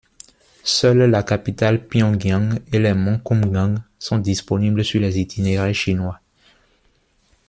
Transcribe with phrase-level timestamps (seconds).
[0.63, 6.19] Seuls la capitale Pyongyang et les Monts Kumgang sont disponibles sur les itinéraires chinois.